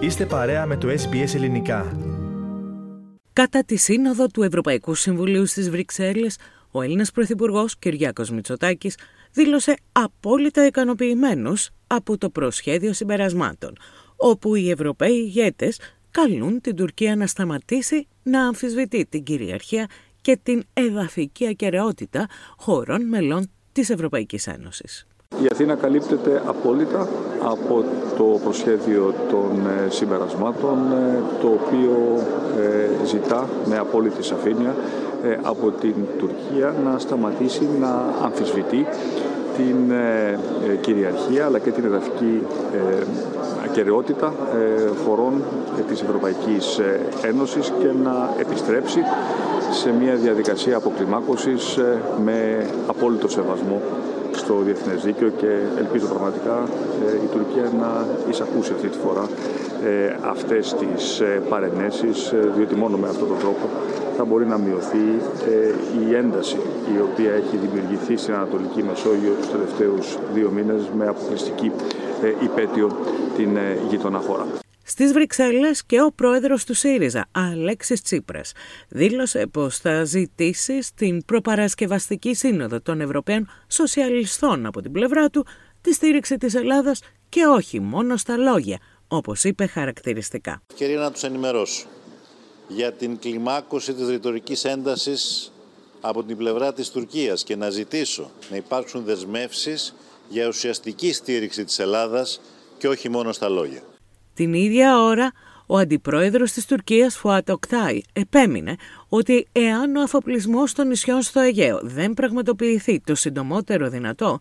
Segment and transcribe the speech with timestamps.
[0.00, 1.96] Είστε παρέα με το SBS Ελληνικά.
[3.32, 6.38] Κατά τη σύνοδο του Ευρωπαϊκού Συμβουλίου στις Βρυξέλλες,
[6.70, 8.96] ο Έλληνας Πρωθυπουργός Κυριάκος Μητσοτάκης
[9.32, 13.76] δήλωσε απόλυτα ικανοποιημένος από το προσχέδιο συμπερασμάτων,
[14.16, 19.86] όπου οι Ευρωπαίοι ηγέτες καλούν την Τουρκία να σταματήσει να αμφισβητεί την κυριαρχία
[20.20, 22.26] και την εδαφική ακαιρεότητα
[22.56, 25.06] χωρών μελών της Ευρωπαϊκής Ένωσης.
[25.38, 27.08] Η Αθήνα καλύπτεται απόλυτα
[27.42, 27.84] από
[28.16, 32.18] το προσχέδιο των ε, συμπερασμάτων, ε, το οποίο
[32.58, 34.74] ε, ζητά με απόλυτη σαφήνεια
[35.42, 38.86] από την Τουρκία να σταματήσει να αμφισβητεί
[39.56, 39.92] την
[40.80, 42.42] κυριαρχία αλλά και την εδαφική
[43.64, 44.34] ακαιρεότητα
[45.04, 45.42] χωρών
[45.88, 46.80] της Ευρωπαϊκής
[47.22, 49.00] Ένωσης και να επιστρέψει
[49.70, 51.78] σε μια διαδικασία αποκλιμάκωσης
[52.24, 53.80] με απόλυτο σεβασμό
[54.32, 56.56] στο διεθνές δίκαιο και ελπίζω πραγματικά
[57.08, 59.28] ε, η Τουρκία να εισακούσει αυτή τη φορά
[59.84, 63.68] ε, αυτές τις ε, παρενέσεις διότι μόνο με αυτόν τον τρόπο
[64.16, 65.06] θα μπορεί να μειωθεί
[66.08, 66.56] η ένταση
[66.96, 71.72] η οποία έχει δημιουργηθεί στην Ανατολική Μεσόγειο τους τελευταίους δύο μήνες με αποκλειστική
[72.42, 72.90] υπέτειο
[73.36, 73.58] την
[73.88, 74.46] γειτονά χώρα.
[74.90, 78.52] Στις Βρυξέλλες και ο πρόεδρος του ΣΥΡΙΖΑ, Αλέξης Τσίπρας,
[78.88, 85.46] δήλωσε πως θα ζητήσει στην προπαρασκευαστική σύνοδο των Ευρωπαίων Σοσιαλιστών από την πλευρά του
[85.80, 90.62] τη στήριξη της Ελλάδας και όχι μόνο στα λόγια, όπως είπε χαρακτηριστικά.
[90.70, 91.86] Ευκαιρία να τους ενημερώσω
[92.68, 95.52] για την κλιμάκωση της ρητορικής έντασης
[96.00, 99.94] από την πλευρά της Τουρκίας και να ζητήσω να υπάρξουν δεσμεύσεις
[100.28, 102.40] για ουσιαστική στήριξη της Ελλάδας
[102.78, 103.82] και όχι μόνο στα λόγια.
[104.40, 105.32] Την ίδια ώρα,
[105.66, 108.76] ο αντιπρόεδρος της Τουρκίας, Φουάτ Οκτάι, επέμεινε
[109.08, 114.40] ότι εάν ο αφοπλισμός των νησιών στο Αιγαίο δεν πραγματοποιηθεί το συντομότερο δυνατό,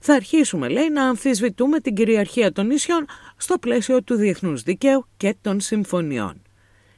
[0.00, 3.06] θα αρχίσουμε, λέει, να αμφισβητούμε την κυριαρχία των νησιών
[3.36, 6.42] στο πλαίσιο του διεθνούς δικαίου και των συμφωνιών.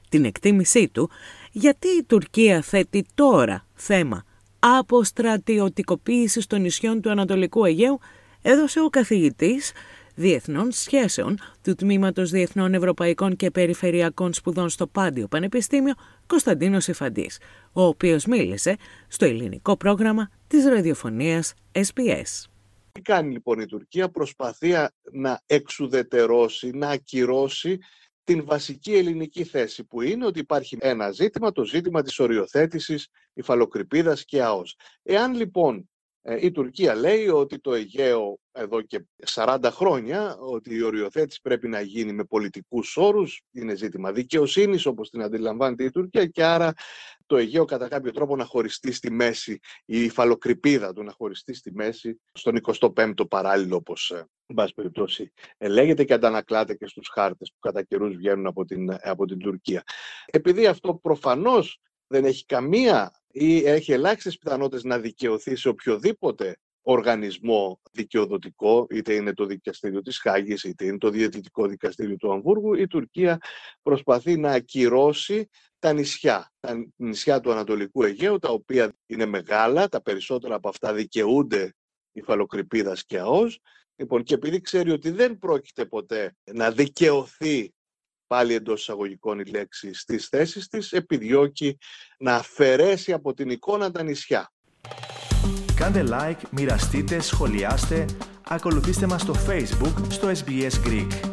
[0.08, 1.11] Την εκτίμησή του,
[1.52, 4.24] γιατί η Τουρκία θέτει τώρα θέμα
[4.58, 7.98] αποστρατιωτικοποίησης των νησιών του Ανατολικού Αιγαίου,
[8.42, 9.73] έδωσε ο καθηγητής
[10.14, 15.95] Διεθνών Σχέσεων του Τμήματος Διεθνών Ευρωπαϊκών και Περιφερειακών Σπουδών στο Πάντιο Πανεπιστήμιο
[16.27, 17.39] Κωνσταντίνος Ιφαντής,
[17.73, 18.77] ο οποίος μίλησε
[19.08, 22.46] στο ελληνικό πρόγραμμα της ραδιοφωνίας SPS.
[22.92, 24.73] Τι κάνει λοιπόν η Τουρκία, προσπαθεί
[25.12, 27.79] να εξουδετερώσει, να ακυρώσει
[28.24, 34.24] την βασική ελληνική θέση που είναι ότι υπάρχει ένα ζήτημα, το ζήτημα της οριοθέτησης υφαλοκρηπίδας
[34.24, 34.77] και ΑΟΣ.
[35.02, 35.92] Εάν λοιπόν ε,
[36.41, 41.81] η Τουρκία λέει ότι το Αιγαίο εδώ και 40 χρόνια, ότι η οριοθέτηση πρέπει να
[41.81, 46.73] γίνει με πολιτικούς όρους, είναι ζήτημα δικαιοσύνης όπως την αντιλαμβάνεται η Τουρκία και άρα
[47.27, 51.73] το Αιγαίο κατά κάποιο τρόπο να χωριστεί στη μέση, η υφαλοκρηπίδα του να χωριστεί στη
[51.75, 57.51] μέση στον 25ο παράλληλο όπως ε, εν πάση περιπτώσει λέγεται και αντανακλάται και στους χάρτες
[57.53, 59.83] που κατά καιρούς βγαίνουν από την, από την Τουρκία.
[60.27, 67.81] Επειδή αυτό προφανώς δεν έχει καμία ή έχει ελάχιστες πιθανότητες να δικαιωθεί σε οποιοδήποτε οργανισμό
[67.93, 72.87] δικαιοδοτικό, είτε είναι το δικαστήριο της Χάγης, είτε είναι το διαιτητικό δικαστήριο του Αμβούργου, η
[72.87, 73.39] Τουρκία
[73.83, 75.48] προσπαθεί να ακυρώσει
[75.79, 80.92] τα νησιά, τα νησιά του Ανατολικού Αιγαίου, τα οποία είναι μεγάλα, τα περισσότερα από αυτά
[80.92, 81.75] δικαιούνται
[82.13, 83.61] υφαλοκρηπίδας και ΑΟΣ,
[83.97, 87.75] Λοιπόν, και επειδή ξέρει ότι δεν πρόκειται ποτέ να δικαιωθεί
[88.33, 91.79] πάλι εντός εισαγωγικών η λέξη στις θέσεις της, επιδιώκει
[92.19, 94.53] να αφαιρέσει από την εικόνα τα νησιά.
[95.75, 98.05] Κάντε like, μοιραστείτε, σχολιάστε,
[98.48, 101.32] ακολουθήστε μας στο Facebook, στο SBS Greek.